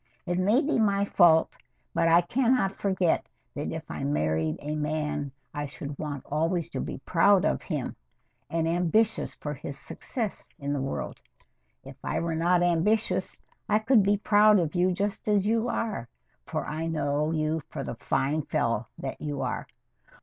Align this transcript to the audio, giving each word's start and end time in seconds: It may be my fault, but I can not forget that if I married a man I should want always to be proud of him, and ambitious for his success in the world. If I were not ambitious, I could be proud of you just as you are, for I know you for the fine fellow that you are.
It 0.25 0.39
may 0.39 0.61
be 0.63 0.79
my 0.79 1.05
fault, 1.05 1.55
but 1.93 2.07
I 2.07 2.21
can 2.21 2.55
not 2.55 2.71
forget 2.71 3.27
that 3.53 3.71
if 3.71 3.83
I 3.87 4.03
married 4.03 4.57
a 4.59 4.73
man 4.75 5.31
I 5.53 5.67
should 5.67 5.99
want 5.99 6.25
always 6.25 6.71
to 6.71 6.81
be 6.81 6.97
proud 7.05 7.45
of 7.45 7.61
him, 7.61 7.95
and 8.49 8.67
ambitious 8.67 9.35
for 9.35 9.53
his 9.53 9.77
success 9.77 10.49
in 10.57 10.73
the 10.73 10.81
world. 10.81 11.21
If 11.83 11.97
I 12.03 12.19
were 12.19 12.33
not 12.33 12.63
ambitious, 12.63 13.39
I 13.69 13.77
could 13.77 14.01
be 14.01 14.17
proud 14.17 14.57
of 14.57 14.73
you 14.73 14.91
just 14.91 15.27
as 15.27 15.45
you 15.45 15.69
are, 15.69 16.09
for 16.47 16.65
I 16.65 16.87
know 16.87 17.29
you 17.31 17.61
for 17.69 17.83
the 17.83 17.93
fine 17.93 18.41
fellow 18.41 18.87
that 18.97 19.21
you 19.21 19.41
are. 19.43 19.67